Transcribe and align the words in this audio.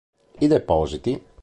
I 0.45 0.47
depositi. 0.55 1.13